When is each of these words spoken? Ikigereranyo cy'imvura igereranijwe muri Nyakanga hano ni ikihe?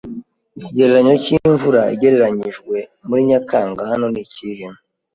Ikigereranyo 0.57 1.13
cy'imvura 1.23 1.81
igereranijwe 1.95 2.77
muri 3.07 3.21
Nyakanga 3.29 3.81
hano 3.91 4.05
ni 4.13 4.19
ikihe? 4.25 4.65